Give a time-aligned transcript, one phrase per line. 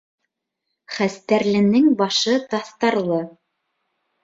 [0.93, 3.23] Хәстәрленең башы таҫтарлы.